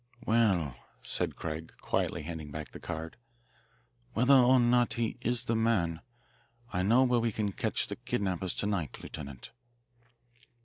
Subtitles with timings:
[0.25, 3.17] "Well," said Craig, quietly handing back the card,
[4.13, 6.01] "whether or not he is the man,
[6.73, 9.51] I know where we can catch the kidnappers to night, Lieutenant."